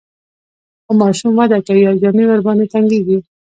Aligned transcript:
خو 0.85 0.91
ماشوم 1.01 1.33
وده 1.37 1.57
کوي 1.67 1.83
او 1.89 1.95
جامې 2.01 2.25
ورباندې 2.27 2.65
تنګیږي. 2.73 3.17